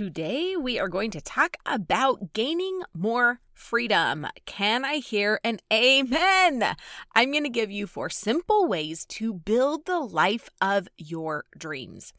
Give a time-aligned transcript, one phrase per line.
[0.00, 4.26] Today, we are going to talk about gaining more freedom.
[4.46, 6.74] Can I hear an amen?
[7.14, 12.14] I'm going to give you four simple ways to build the life of your dreams.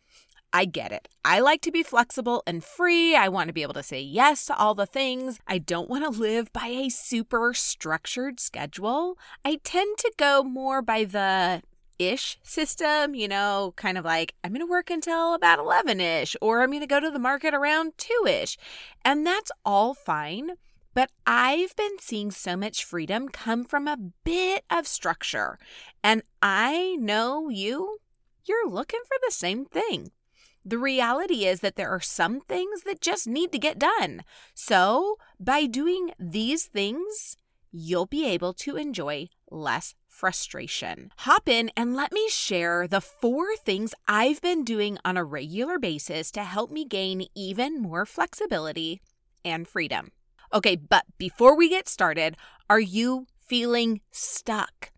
[0.54, 1.07] I get it.
[1.25, 3.15] I like to be flexible and free.
[3.15, 5.39] I want to be able to say yes to all the things.
[5.48, 9.18] I don't want to live by a super structured schedule.
[9.43, 11.63] I tend to go more by the
[12.07, 16.36] ish system, you know, kind of like I'm going to work until about 11 ish,
[16.41, 18.57] or I'm going to go to the market around 2 ish.
[19.04, 20.51] And that's all fine.
[20.93, 25.57] But I've been seeing so much freedom come from a bit of structure.
[26.04, 28.00] And I know you,
[28.45, 30.11] you're looking for the same thing.
[30.65, 34.23] The reality is that there are some things that just need to get done.
[34.53, 37.38] So, by doing these things,
[37.72, 41.11] you'll be able to enjoy less frustration.
[41.20, 45.80] Hop in and let me share the four things I've been doing on a regular
[45.80, 49.02] basis to help me gain even more flexibility
[49.44, 50.11] and freedom.
[50.53, 52.36] Okay, but before we get started,
[52.70, 54.92] are you feeling stuck?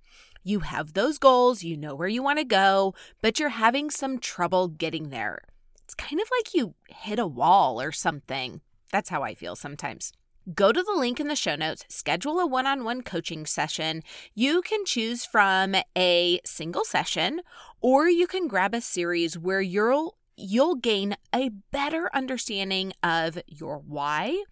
[0.44, 4.20] You have those goals, you know where you want to go, but you're having some
[4.20, 5.44] trouble getting there.
[5.86, 8.62] It's kind of like you hit a wall or something.
[8.92, 10.12] That's how I feel sometimes.
[10.52, 14.04] Go to the link in the show notes, schedule a one on one coaching session.
[14.36, 17.40] You can choose from a single session
[17.80, 23.78] or you can grab a series where you'll you'll gain a better understanding of your
[23.78, 24.44] why,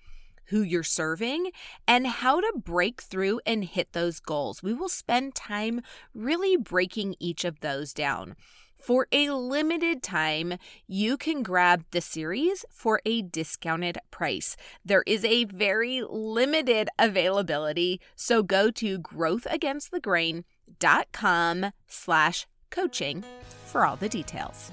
[0.46, 1.52] who you're serving,
[1.86, 4.64] and how to break through and hit those goals.
[4.64, 5.82] We will spend time
[6.14, 8.38] really breaking each of those down.
[8.82, 14.58] For a limited time, you can grab the series for a discounted price.
[14.84, 23.24] There is a very limited availability, so go to growthagainstthegrain.com slash coaching
[23.68, 24.72] for all the details.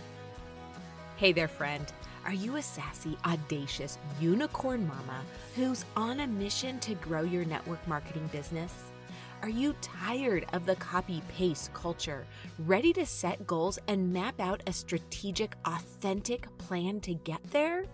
[1.17, 1.93] Hey there, friend.
[2.25, 5.21] Are you a sassy, audacious unicorn mama
[5.55, 8.88] who's on a mission to grow your network marketing business?
[9.41, 12.27] Are you tired of the copy paste culture,
[12.59, 17.85] ready to set goals and map out a strategic, authentic plan to get there?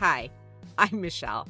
[0.00, 0.30] Hi,
[0.78, 1.46] I'm Michelle.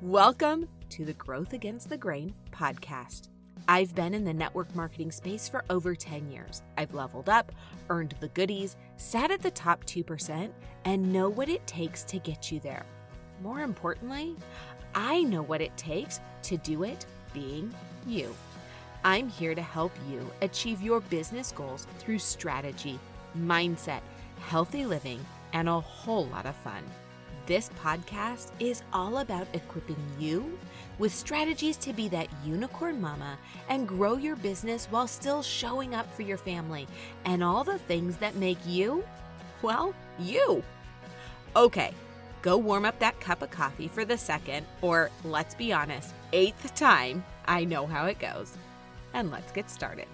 [0.00, 3.28] Welcome to the Growth Against the Grain podcast.
[3.68, 6.62] I've been in the network marketing space for over 10 years.
[6.76, 7.52] I've leveled up,
[7.88, 10.50] earned the goodies, sat at the top 2%,
[10.86, 12.84] and know what it takes to get you there.
[13.42, 14.34] More importantly,
[14.92, 17.72] I know what it takes to do it being
[18.08, 18.34] you.
[19.04, 23.00] I'm here to help you achieve your business goals through strategy,
[23.36, 24.00] mindset,
[24.46, 26.84] healthy living, and a whole lot of fun.
[27.46, 30.56] This podcast is all about equipping you
[31.00, 33.36] with strategies to be that unicorn mama
[33.68, 36.86] and grow your business while still showing up for your family
[37.24, 39.04] and all the things that make you,
[39.62, 40.62] well, you.
[41.56, 41.92] Okay,
[42.40, 46.72] go warm up that cup of coffee for the second, or let's be honest, eighth
[46.76, 47.24] time.
[47.46, 48.56] I know how it goes
[49.14, 50.06] and let's get started.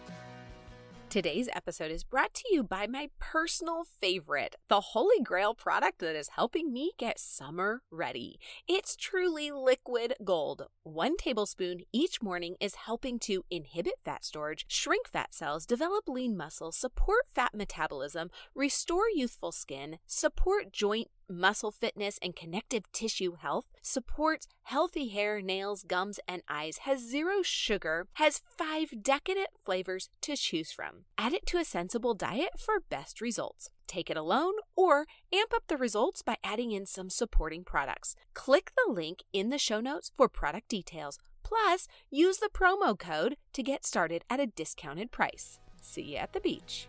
[1.11, 6.15] Today's episode is brought to you by my personal favorite, the Holy Grail product that
[6.15, 8.39] is helping me get summer ready.
[8.69, 10.67] It's truly liquid gold.
[10.83, 16.37] One tablespoon each morning is helping to inhibit fat storage, shrink fat cells, develop lean
[16.37, 23.67] muscle, support fat metabolism, restore youthful skin, support joint muscle fitness, and connective tissue health,
[23.83, 30.37] supports healthy hair, nails, gums, and eyes, has zero sugar, has five decadent flavors to
[30.37, 31.05] choose from.
[31.17, 33.71] Add it to a sensible diet for best results.
[33.87, 38.15] Take it alone or amp up the results by adding in some supporting products.
[38.35, 41.19] Click the link in the show notes for product details.
[41.43, 45.59] Plus, use the promo code to get started at a discounted price.
[45.81, 46.89] See you at the beach.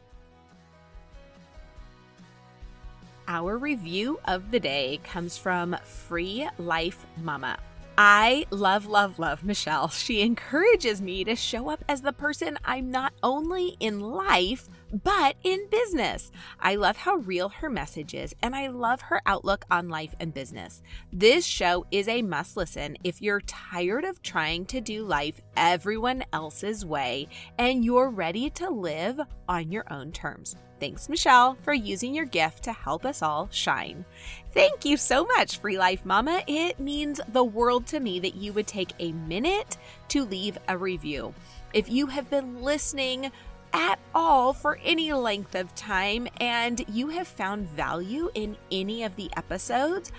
[3.31, 7.59] Our review of the day comes from Free Life Mama.
[7.95, 9.89] I love, love, love Michelle.
[9.89, 15.35] She encourages me to show up as the person I'm not only in life, but
[15.43, 16.31] in business.
[16.59, 20.33] I love how real her message is, and I love her outlook on life and
[20.33, 20.81] business.
[21.11, 26.23] This show is a must listen if you're tired of trying to do life everyone
[26.33, 27.27] else's way
[27.57, 30.55] and you're ready to live on your own terms.
[30.79, 34.05] Thanks, Michelle, for using your gift to help us all shine.
[34.53, 36.41] Thank you so much, Free Life Mama.
[36.47, 39.77] It means the world to me that you would take a minute
[40.09, 41.33] to leave a review.
[41.73, 43.31] If you have been listening
[43.73, 49.15] at all for any length of time and you have found value in any of
[49.15, 50.11] the episodes,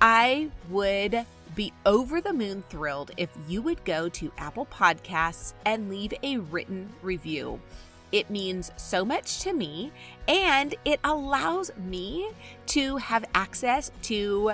[0.00, 5.88] I would be over the moon thrilled if you would go to Apple Podcasts and
[5.88, 7.60] leave a written review.
[8.12, 9.90] It means so much to me,
[10.28, 12.30] and it allows me
[12.66, 14.52] to have access to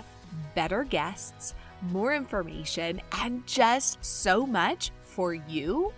[0.55, 5.93] better guests, more information, and just so much for you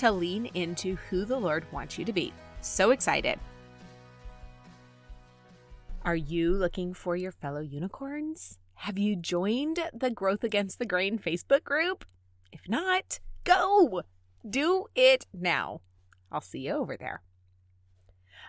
[0.00, 2.32] to lean into who the Lord wants you to be.
[2.62, 3.38] So excited.
[6.02, 8.58] Are you looking for your fellow unicorns?
[8.76, 12.06] Have you joined the Growth Against the Grain Facebook group?
[12.50, 14.00] If not, go!
[14.48, 15.82] Do it now.
[16.32, 17.20] I'll see you over there.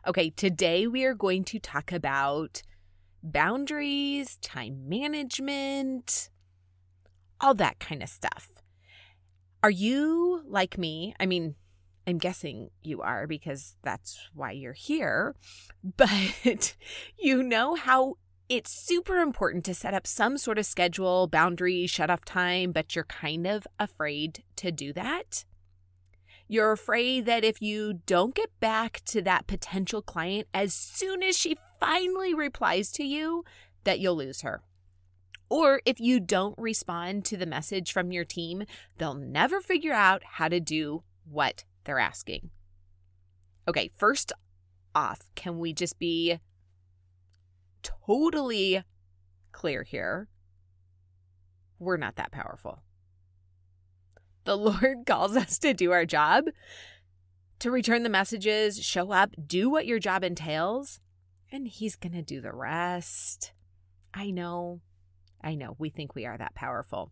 [0.07, 2.61] Okay, today we are going to talk about
[3.21, 6.29] boundaries, time management,
[7.41, 8.60] all that kind of stuff.
[9.63, 11.13] Are you like me?
[11.19, 11.55] I mean,
[12.07, 15.35] I'm guessing you are because that's why you're here.
[15.97, 16.75] But
[17.17, 18.15] you know how
[18.49, 22.95] it's super important to set up some sort of schedule, boundary, shut off time, but
[22.95, 25.45] you're kind of afraid to do that.
[26.47, 31.37] You're afraid that if you don't get back to that potential client as soon as
[31.37, 33.45] she finally replies to you,
[33.85, 34.61] that you'll lose her.
[35.51, 38.63] Or if you don't respond to the message from your team,
[38.97, 42.51] they'll never figure out how to do what they're asking.
[43.67, 44.31] Okay, first
[44.95, 46.39] off, can we just be
[47.83, 48.81] totally
[49.51, 50.29] clear here?
[51.79, 52.83] We're not that powerful.
[54.45, 56.45] The Lord calls us to do our job,
[57.59, 61.01] to return the messages, show up, do what your job entails,
[61.51, 63.51] and He's going to do the rest.
[64.13, 64.79] I know,
[65.43, 67.11] I know, we think we are that powerful.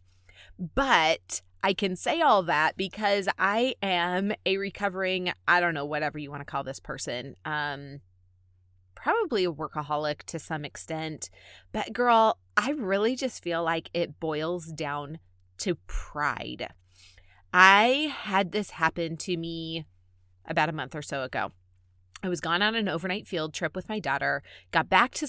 [0.58, 6.18] But I can say all that because I am a recovering, I don't know, whatever
[6.18, 7.36] you want to call this person.
[7.44, 8.00] Um,
[8.96, 11.30] probably a workaholic to some extent.
[11.72, 15.20] But girl, I really just feel like it boils down
[15.60, 16.70] to pride.
[17.54, 19.86] I had this happen to me
[20.46, 21.52] about a month or so ago.
[22.22, 25.28] I was gone on an overnight field trip with my daughter, got back to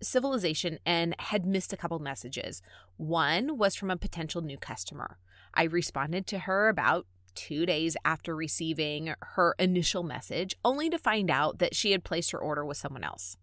[0.00, 2.62] civilization, and had missed a couple messages.
[2.96, 5.18] One was from a potential new customer.
[5.52, 11.30] I responded to her about two days after receiving her initial message, only to find
[11.30, 13.36] out that she had placed her order with someone else.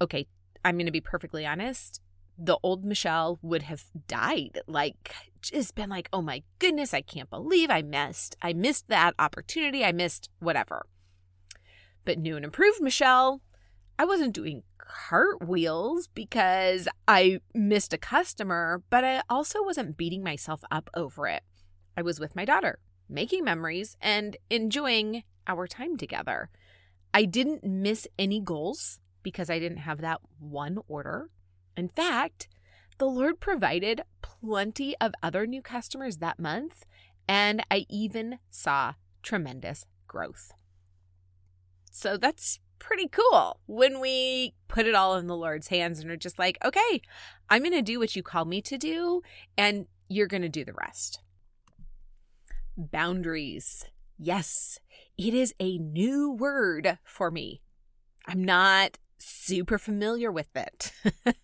[0.00, 0.26] Okay,
[0.64, 2.00] I'm going to be perfectly honest.
[2.38, 4.60] The old Michelle would have died.
[4.66, 8.34] Like, just been like, oh my goodness, I can't believe I missed.
[8.40, 9.84] I missed that opportunity.
[9.84, 10.86] I missed whatever.
[12.04, 13.40] But new and improved Michelle,
[13.98, 20.62] I wasn't doing cartwheels because I missed a customer, but I also wasn't beating myself
[20.70, 21.42] up over it.
[21.96, 22.78] I was with my daughter,
[23.08, 26.50] making memories and enjoying our time together.
[27.14, 31.28] I didn't miss any goals because I didn't have that one order.
[31.76, 32.48] In fact,
[32.98, 36.84] the Lord provided plenty of other new customers that month,
[37.28, 40.52] and I even saw tremendous growth.
[41.92, 46.16] So that's pretty cool when we put it all in the Lord's hands and are
[46.16, 47.02] just like, okay,
[47.48, 49.22] I'm going to do what you call me to do,
[49.56, 51.20] and you're going to do the rest.
[52.76, 53.84] Boundaries.
[54.18, 54.80] Yes,
[55.18, 57.60] it is a new word for me.
[58.26, 60.92] I'm not super familiar with it.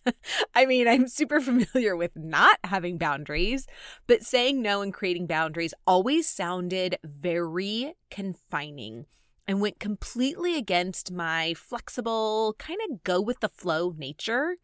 [0.55, 3.67] I mean, I'm super familiar with not having boundaries,
[4.07, 9.05] but saying no and creating boundaries always sounded very confining
[9.49, 14.57] and went completely against my flexible, kind of go with the flow nature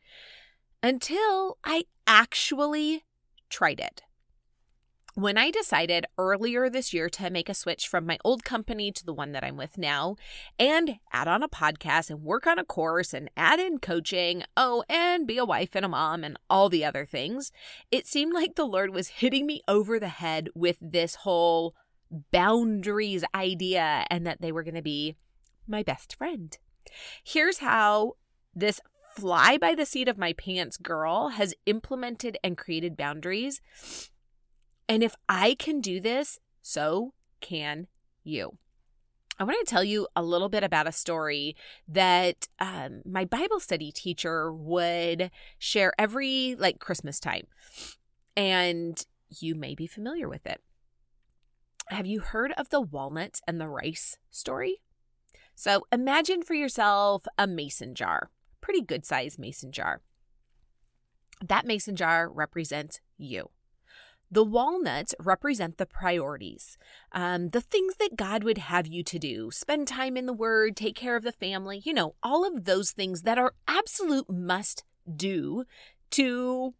[0.83, 3.03] until I actually
[3.49, 4.03] tried it.
[5.15, 9.03] When I decided earlier this year to make a switch from my old company to
[9.03, 10.17] the one that I'm with now
[10.59, 14.83] and add on a podcast and work on a course and add in coaching, oh,
[14.87, 17.51] and be a wife and a mom and all the other things,
[17.89, 21.73] it seemed like the Lord was hitting me over the head with this whole
[22.31, 25.15] boundaries idea and that they were going to be
[25.67, 26.57] my best friend.
[27.23, 28.13] Here's how
[28.53, 28.79] this
[29.15, 33.61] fly by the seat of my pants girl has implemented and created boundaries.
[34.87, 37.87] And if I can do this, so can
[38.23, 38.57] you.
[39.37, 41.55] I want to tell you a little bit about a story
[41.87, 47.47] that um, my Bible study teacher would share every like Christmas time.
[48.37, 50.61] And you may be familiar with it.
[51.89, 54.81] Have you heard of the walnuts and the rice story?
[55.53, 60.01] So imagine for yourself a mason jar, pretty good sized mason jar.
[61.45, 63.51] That mason jar represents you.
[64.31, 66.77] The walnuts represent the priorities,
[67.11, 70.75] um, the things that God would have you to do spend time in the Word,
[70.75, 74.83] take care of the family, you know, all of those things that are absolute must
[75.15, 75.65] do
[76.11, 76.73] to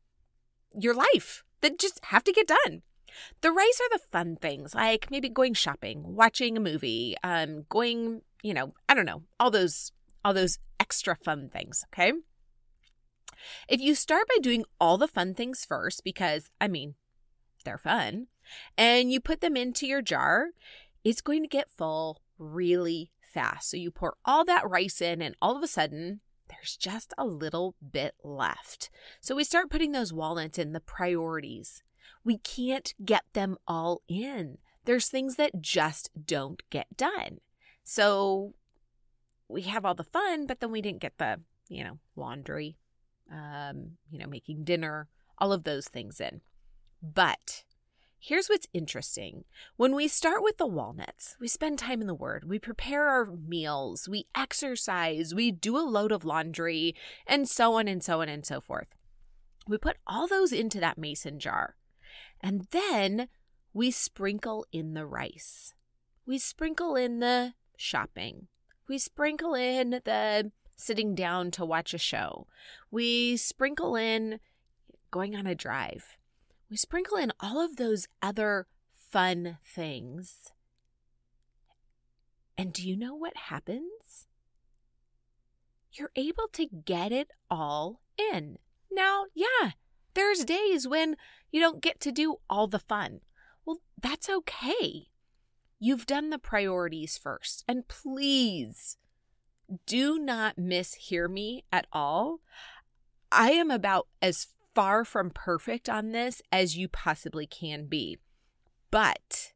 [0.78, 2.82] your life that just have to get done.
[3.42, 8.22] The rice are the fun things, like maybe going shopping, watching a movie, um, going,
[8.44, 9.92] you know, I don't know, all those
[10.24, 12.12] all those extra fun things, okay?
[13.68, 16.96] If you start by doing all the fun things first, because, I mean,
[17.64, 18.28] they're fun,
[18.78, 20.50] and you put them into your jar,
[21.04, 23.70] it's going to get full really fast.
[23.70, 27.26] So you pour all that rice in, and all of a sudden, there's just a
[27.26, 28.90] little bit left.
[29.22, 31.84] So we start putting those walnuts in the priorities.
[32.26, 34.58] We can't get them all in.
[34.84, 37.40] There's things that just don't get done.
[37.84, 38.56] So
[39.48, 41.40] we have all the fun, but then we didn't get the,
[41.70, 42.78] you know, laundry,
[43.32, 46.42] um, you know, making dinner, all of those things in.
[47.02, 47.64] But
[48.20, 49.44] here's what's interesting.
[49.78, 53.26] When we start with the walnuts, we spend time in the Word, we prepare our
[53.26, 56.96] meals, we exercise, we do a load of laundry,
[57.28, 58.88] and so on and so on and so forth.
[59.68, 61.76] We put all those into that mason jar.
[62.42, 63.28] And then
[63.74, 65.74] we sprinkle in the rice.
[66.26, 68.48] We sprinkle in the shopping.
[68.88, 72.48] We sprinkle in the sitting down to watch a show.
[72.92, 74.40] We sprinkle in
[75.12, 76.18] going on a drive.
[76.70, 80.52] We sprinkle in all of those other fun things.
[82.58, 84.28] And do you know what happens?
[85.92, 88.58] You're able to get it all in.
[88.92, 89.72] Now, yeah,
[90.14, 91.16] there's days when
[91.56, 93.22] you don't get to do all the fun.
[93.64, 95.08] Well, that's okay.
[95.80, 97.64] You've done the priorities first.
[97.66, 98.98] And please
[99.86, 102.42] do not mishear me at all.
[103.32, 108.18] I am about as far from perfect on this as you possibly can be,
[108.92, 109.54] but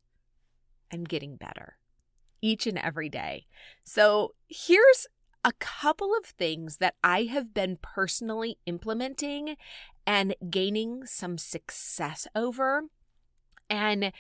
[0.94, 1.80] I'm getting better
[2.42, 3.46] each and every day.
[3.84, 5.06] So here's
[5.44, 9.58] a couple of things that I have been personally implementing
[10.10, 12.86] and gaining some success over.
[13.70, 14.12] And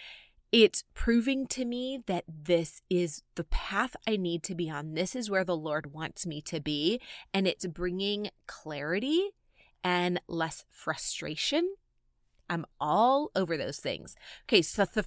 [0.51, 4.93] it's proving to me that this is the path I need to be on.
[4.93, 7.01] This is where the Lord wants me to be.
[7.33, 9.31] And it's bringing clarity
[9.83, 11.73] and less frustration.
[12.47, 14.15] I'm all over those things.
[14.47, 15.05] Okay, so the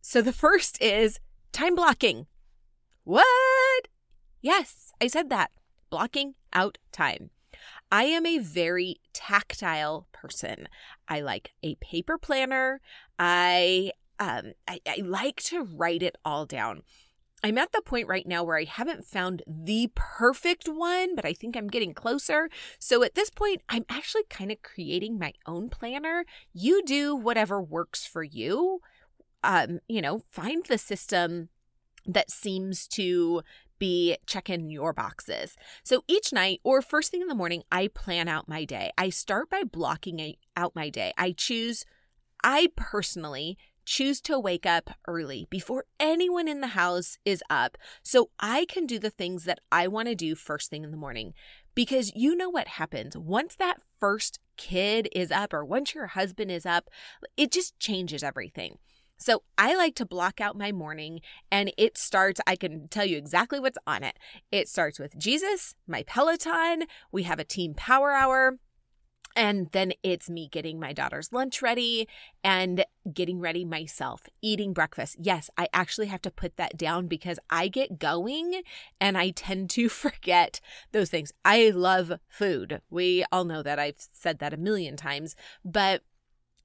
[0.00, 1.20] so the first is
[1.52, 2.26] time blocking.
[3.04, 3.86] What?
[4.40, 5.52] Yes, I said that.
[5.88, 7.30] Blocking out time.
[7.90, 10.68] I am a very tactile person.
[11.08, 12.80] I like a paper planner.
[13.18, 16.82] I um, I, I like to write it all down.
[17.42, 21.34] I'm at the point right now where I haven't found the perfect one, but I
[21.34, 22.48] think I'm getting closer.
[22.78, 26.24] So at this point, I'm actually kind of creating my own planner.
[26.54, 28.80] You do whatever works for you.
[29.44, 31.50] Um, you know, find the system
[32.06, 33.42] that seems to
[33.78, 35.56] be checking your boxes.
[35.82, 38.92] So each night or first thing in the morning, I plan out my day.
[38.96, 41.12] I start by blocking out my day.
[41.16, 41.84] I choose,
[42.42, 48.30] I personally choose to wake up early before anyone in the house is up so
[48.40, 51.32] I can do the things that I want to do first thing in the morning.
[51.74, 56.50] Because you know what happens once that first kid is up or once your husband
[56.50, 56.88] is up,
[57.36, 58.78] it just changes everything.
[59.18, 61.20] So I like to block out my morning
[61.50, 64.18] and it starts, I can tell you exactly what's on it.
[64.52, 68.58] It starts with Jesus, my Peloton, we have a team power hour.
[69.38, 72.08] And then it's me getting my daughter's lunch ready
[72.42, 75.16] and getting ready myself, eating breakfast.
[75.20, 78.62] Yes, I actually have to put that down because I get going
[78.98, 80.60] and I tend to forget
[80.92, 81.32] those things.
[81.44, 82.80] I love food.
[82.88, 83.78] We all know that.
[83.78, 86.02] I've said that a million times, but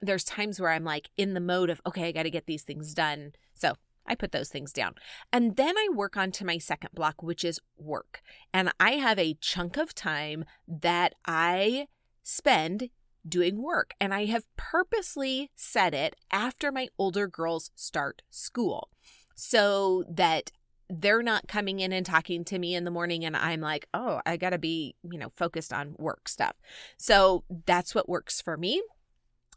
[0.01, 2.63] there's times where I'm like in the mode of, okay, I got to get these
[2.63, 3.33] things done.
[3.53, 3.75] So
[4.07, 4.95] I put those things down.
[5.31, 8.21] And then I work on to my second block, which is work.
[8.53, 11.87] And I have a chunk of time that I
[12.23, 12.89] spend
[13.27, 13.93] doing work.
[13.99, 18.89] And I have purposely set it after my older girls start school
[19.35, 20.51] so that
[20.89, 24.19] they're not coming in and talking to me in the morning and I'm like, "Oh,
[24.25, 26.55] I got to be, you know, focused on work stuff."
[26.97, 28.81] So that's what works for me.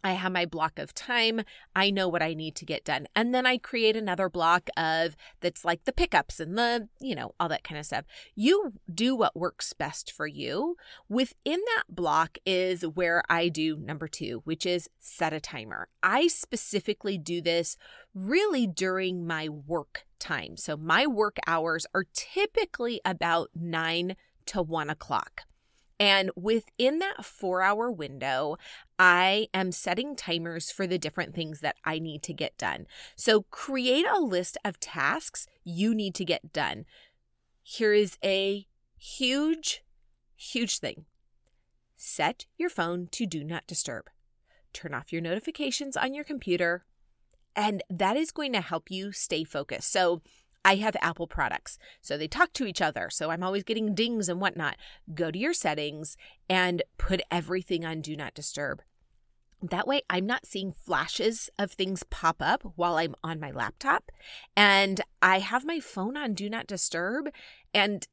[0.04, 1.40] I have my block of time.
[1.74, 3.08] I know what I need to get done.
[3.16, 7.34] And then I create another block of that's like the pickups and the, you know,
[7.40, 8.04] all that kind of stuff.
[8.34, 10.76] You do what works best for you.
[11.08, 15.88] Within that block is where I do number two, which is set a timer.
[16.02, 17.78] I specifically do this
[18.14, 20.58] really during my work time.
[20.58, 25.44] So my work hours are typically about nine to one o'clock.
[26.00, 28.56] And within that four hour window,
[28.98, 32.86] I am setting timers for the different things that I need to get done.
[33.16, 36.84] So create a list of tasks you need to get done.
[37.62, 39.84] Here is a huge,
[40.36, 41.06] huge thing
[41.96, 44.10] set your phone to do not disturb,
[44.74, 46.84] turn off your notifications on your computer,
[47.56, 49.90] and that is going to help you stay focused.
[49.90, 50.20] So
[50.64, 53.10] I have Apple products, so they talk to each other.
[53.10, 54.76] So I'm always getting dings and whatnot.
[55.14, 56.16] Go to your settings
[56.48, 58.82] and put everything on Do Not Disturb.
[59.62, 64.10] That way, I'm not seeing flashes of things pop up while I'm on my laptop.
[64.56, 67.30] And I have my phone on Do Not Disturb.
[67.72, 68.06] And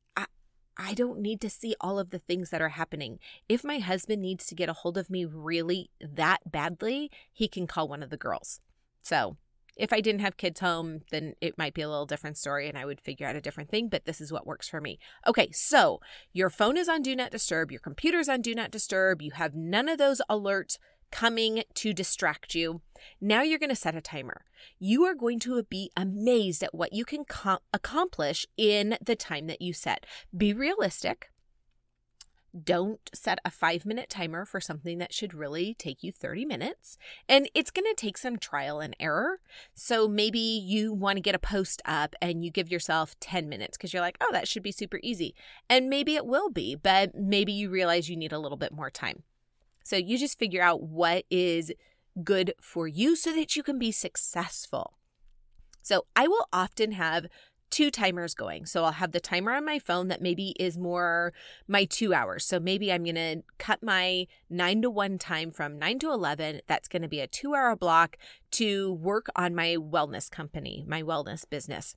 [0.77, 3.19] I, don't need to see all of the things that are happening.
[3.47, 7.67] If my husband needs to get a hold of me really that badly, he can
[7.67, 8.61] call one of the girls.
[9.03, 9.37] So
[9.77, 12.77] if I didn't have kids home, then it might be a little different story and
[12.77, 14.99] I would figure out a different thing, but this is what works for me.
[15.25, 15.99] Okay, so
[16.33, 19.55] your phone is on Do Not Disturb, your computer's on Do Not Disturb, you have
[19.55, 20.77] none of those alerts
[21.11, 22.81] coming to distract you.
[23.19, 24.45] Now you're going to set a timer.
[24.79, 29.47] You are going to be amazed at what you can com- accomplish in the time
[29.47, 30.05] that you set.
[30.35, 31.30] Be realistic.
[32.63, 36.97] Don't set a five minute timer for something that should really take you 30 minutes.
[37.29, 39.39] And it's going to take some trial and error.
[39.73, 43.77] So maybe you want to get a post up and you give yourself 10 minutes
[43.77, 45.33] because you're like, oh, that should be super easy.
[45.69, 48.89] And maybe it will be, but maybe you realize you need a little bit more
[48.89, 49.23] time.
[49.83, 51.71] So you just figure out what is
[52.23, 54.97] good for you so that you can be successful.
[55.81, 57.27] So I will often have
[57.71, 58.65] two timers going.
[58.65, 61.33] So I'll have the timer on my phone that maybe is more
[61.67, 62.45] my two hours.
[62.45, 66.61] So maybe I'm going to cut my nine to one time from nine to 11.
[66.67, 68.17] That's going to be a two hour block
[68.51, 71.95] to work on my wellness company, my wellness business.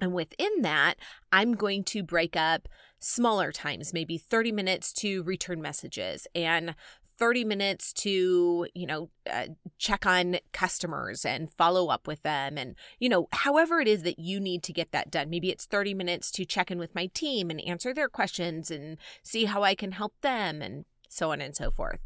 [0.00, 0.94] And within that,
[1.32, 2.68] I'm going to break up
[3.00, 6.74] smaller times, maybe 30 minutes to return messages and
[7.18, 9.46] 30 minutes to, you know, uh,
[9.78, 12.56] check on customers and follow up with them.
[12.56, 15.28] And, you know, however it is that you need to get that done.
[15.28, 18.98] Maybe it's 30 minutes to check in with my team and answer their questions and
[19.22, 22.04] see how I can help them and so on and so forth.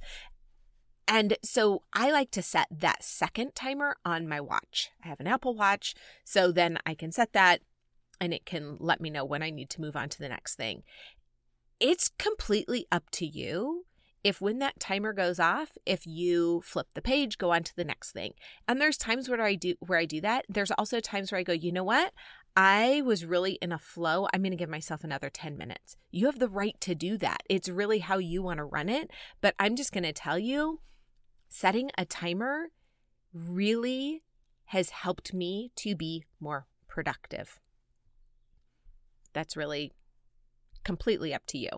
[1.06, 4.90] And so I like to set that second timer on my watch.
[5.04, 7.60] I have an Apple Watch, so then I can set that
[8.20, 10.54] and it can let me know when I need to move on to the next
[10.54, 10.84] thing.
[11.80, 13.84] It's completely up to you
[14.24, 17.84] if when that timer goes off, if you flip the page, go on to the
[17.84, 18.34] next thing.
[18.68, 20.44] And there's times where I do where I do that.
[20.48, 22.12] There's also times where I go, you know what?
[22.54, 24.28] I was really in a flow.
[24.32, 25.96] I'm going to give myself another 10 minutes.
[26.10, 27.42] You have the right to do that.
[27.48, 29.10] It's really how you want to run it.
[29.40, 30.80] But I'm just going to tell you
[31.48, 32.68] setting a timer
[33.32, 34.22] really
[34.66, 37.58] has helped me to be more productive
[39.32, 39.92] that's really
[40.84, 41.68] completely up to you.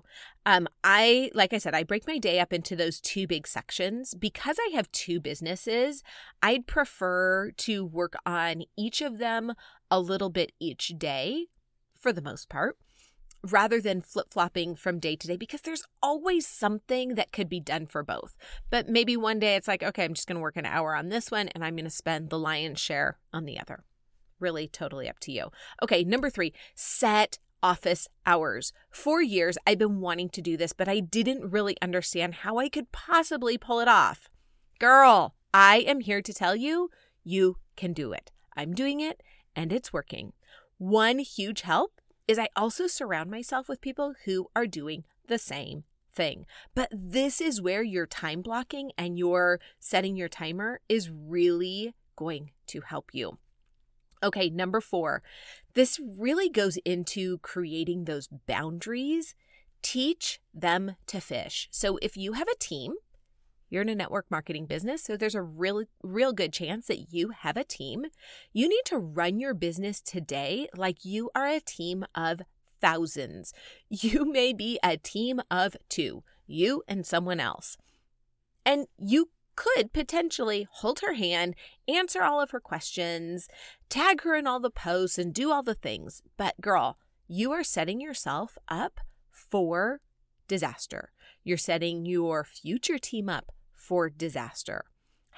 [0.46, 4.14] Um, I, like I said, I break my day up into those two big sections.
[4.14, 6.02] Because I have two businesses,
[6.42, 9.54] I'd prefer to work on each of them
[9.90, 11.46] a little bit each day
[11.98, 12.76] for the most part.
[13.42, 17.60] Rather than flip flopping from day to day, because there's always something that could be
[17.60, 18.38] done for both.
[18.70, 21.30] But maybe one day it's like, okay, I'm just to work an hour on this
[21.30, 23.84] one and I'm to spend the lion's share on the other
[24.40, 25.50] really totally up to you.
[25.82, 28.74] Okay, number three, set office hours.
[28.90, 32.68] For years, I've been wanting to do this, but I didn't really understand how I
[32.68, 34.28] could possibly pull it off.
[34.78, 36.90] Girl, I am here to tell you,
[37.24, 38.30] you can do it.
[38.54, 39.22] I'm doing it
[39.56, 40.34] and it's working.
[40.76, 45.84] One huge help is I also surround myself with people who are doing the same
[46.12, 46.44] thing.
[46.74, 52.50] But this is where your time blocking and your setting your timer is really going
[52.66, 53.38] to help you.
[54.22, 55.22] Okay, number four,
[55.74, 59.34] this really goes into creating those boundaries.
[59.82, 61.68] Teach them to fish.
[61.70, 62.94] So if you have a team,
[63.68, 67.30] you're in a network marketing business, so there's a real real good chance that you
[67.30, 68.06] have a team.
[68.52, 72.42] You need to run your business today like you are a team of
[72.80, 73.52] thousands.
[73.88, 77.76] You may be a team of 2, you and someone else.
[78.66, 81.54] And you could potentially hold her hand,
[81.88, 83.48] answer all of her questions,
[83.88, 86.22] tag her in all the posts, and do all the things.
[86.36, 90.00] But, girl, you are setting yourself up for
[90.48, 91.12] disaster.
[91.42, 94.84] You're setting your future team up for disaster.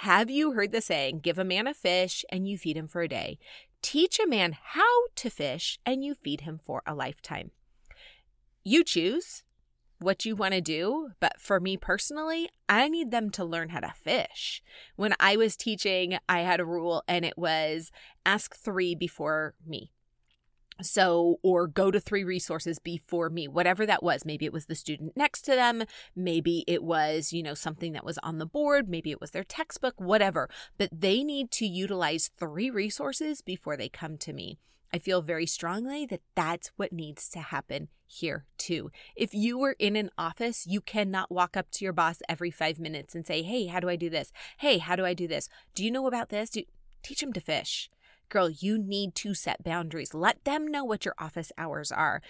[0.01, 3.03] Have you heard the saying, give a man a fish and you feed him for
[3.03, 3.39] a day?
[3.83, 7.51] Teach a man how to fish and you feed him for a lifetime.
[8.63, 9.43] You choose
[9.99, 11.11] what you want to do.
[11.21, 14.63] But for me personally, I need them to learn how to fish.
[14.97, 17.91] When I was teaching, I had a rule and it was
[18.25, 19.93] ask three before me.
[20.83, 24.27] So, or go to three resources before me, whatever that was.
[24.27, 25.85] Maybe it was the student next to them.
[26.15, 28.87] Maybe it was, you know, something that was on the board.
[28.87, 30.51] Maybe it was their textbook, whatever.
[30.77, 34.59] But they need to utilize three resources before they come to me.
[34.93, 38.91] I feel very strongly that that's what needs to happen here too.
[39.15, 42.79] If you were in an office, you cannot walk up to your boss every five
[42.79, 44.33] minutes and say, Hey, how do I do this?
[44.59, 45.49] Hey, how do I do this?
[45.75, 46.51] Do you know about this?
[46.51, 46.63] Do
[47.03, 47.89] teach them to fish.
[48.29, 50.13] Girl, you need to set boundaries.
[50.13, 52.21] Let them know what your office hours are.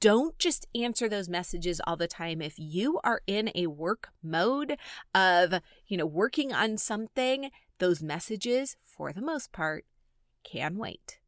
[0.00, 2.42] Don't just answer those messages all the time.
[2.42, 4.76] If you are in a work mode
[5.14, 9.84] of, you know, working on something, those messages, for the most part,
[10.42, 11.20] can wait.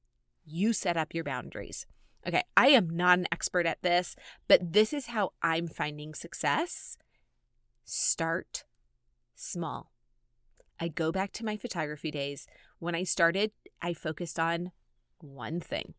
[0.46, 1.87] You set up your boundaries.
[2.26, 4.16] Okay, I am not an expert at this,
[4.48, 6.96] but this is how I'm finding success.
[7.85, 8.64] Start
[9.35, 9.92] small.
[10.80, 12.46] I go back to my photography days.
[12.78, 14.72] When I started, I focused on
[15.18, 15.94] one thing.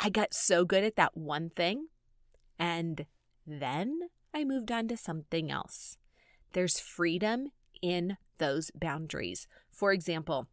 [0.00, 1.86] I got so good at that one thing,
[2.58, 3.06] and
[3.46, 4.00] then
[4.32, 5.96] I moved on to something else.
[6.52, 7.48] There's freedom
[7.80, 9.46] in those boundaries.
[9.70, 10.48] For example,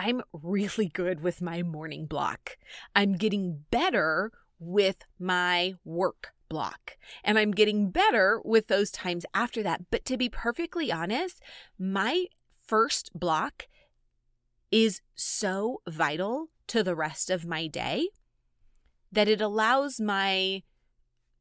[0.00, 2.56] I'm really good with my morning block.
[2.96, 6.96] I'm getting better with my work block.
[7.22, 9.90] And I'm getting better with those times after that.
[9.90, 11.42] But to be perfectly honest,
[11.78, 12.24] my
[12.66, 13.68] first block
[14.70, 18.08] is so vital to the rest of my day
[19.12, 20.62] that it allows my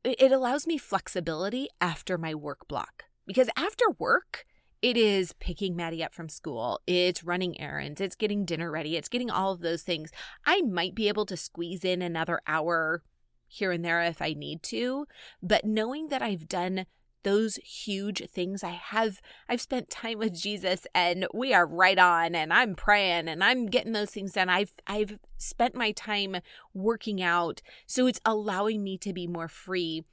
[0.04, 3.06] it allows me flexibility after my work block.
[3.26, 4.45] Because after work,
[4.82, 9.10] it is picking Maddie up from school, it's running errands, it's getting dinner ready, it's
[9.10, 10.12] getting all of those things.
[10.46, 13.04] I might be able to squeeze in another hour
[13.48, 15.06] here and there if I need to,
[15.42, 16.86] but knowing that I've done
[17.24, 22.34] those huge things I have I've spent time with Jesus and we are right on
[22.34, 24.48] and I'm praying and I'm getting those things done.
[24.48, 26.38] I've I've spent my time
[26.74, 27.62] working out.
[27.86, 30.06] So it's allowing me to be more free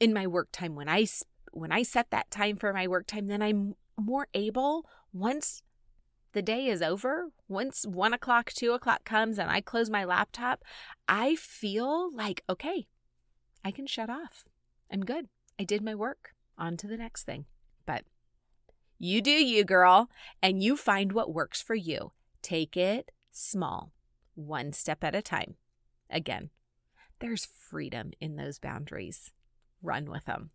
[0.00, 1.06] in my work time when I
[1.52, 5.62] when I set that time for my work time, then I'm more able once
[6.32, 10.62] the day is over, once one o'clock, two o'clock comes and I close my laptop,
[11.08, 12.86] I feel like, okay,
[13.64, 14.44] I can shut off.
[14.92, 15.28] I'm good.
[15.58, 17.46] I did my work on to the next thing.
[17.84, 18.04] But
[18.98, 20.10] you do you, girl,
[20.42, 22.12] and you find what works for you.
[22.42, 23.92] Take it small,
[24.34, 25.56] one step at a time.
[26.08, 26.50] Again,
[27.20, 29.32] there's freedom in those boundaries.
[29.82, 30.50] Run with them.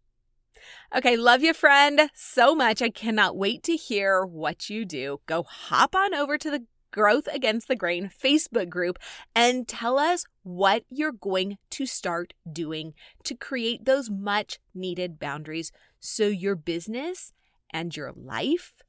[0.96, 2.82] Okay, love you, friend, so much.
[2.82, 5.20] I cannot wait to hear what you do.
[5.26, 8.98] Go hop on over to the Growth Against the Grain Facebook group
[9.36, 12.94] and tell us what you're going to start doing
[13.26, 17.34] to create those much needed boundaries so your business
[17.74, 18.82] and your life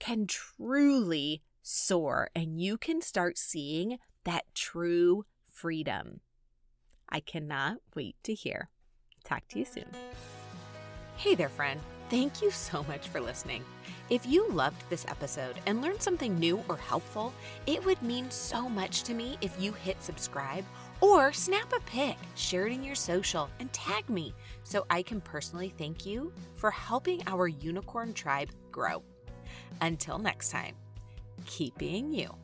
[0.00, 6.20] can truly soar and you can start seeing that true freedom.
[7.08, 8.68] I cannot wait to hear.
[9.22, 9.86] Talk to you soon.
[11.16, 11.80] Hey there, friend.
[12.10, 13.64] Thank you so much for listening.
[14.10, 17.32] If you loved this episode and learned something new or helpful,
[17.66, 20.64] it would mean so much to me if you hit subscribe
[21.00, 25.20] or snap a pic, share it in your social, and tag me so I can
[25.20, 29.02] personally thank you for helping our unicorn tribe grow.
[29.80, 30.74] Until next time,
[31.46, 32.34] keep being you.